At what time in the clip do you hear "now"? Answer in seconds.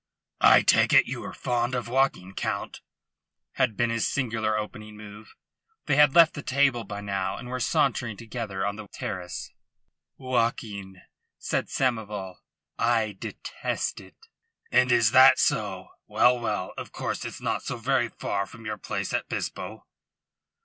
7.01-7.37